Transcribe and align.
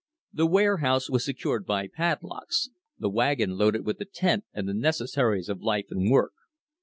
The 0.33 0.47
warehouse 0.47 1.11
was 1.11 1.23
secured 1.23 1.63
by 1.63 1.85
padlocks, 1.87 2.69
the 2.97 3.07
wagon 3.07 3.51
loaded 3.55 3.85
with 3.85 3.99
the 3.99 4.05
tent 4.05 4.45
and 4.51 4.67
the 4.67 4.73
necessaries 4.73 5.47
of 5.47 5.61
life 5.61 5.89
and 5.91 6.09
work. 6.09 6.33